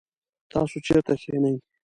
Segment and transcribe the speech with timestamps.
[0.51, 1.55] تاسو چیرته کښېنئ؟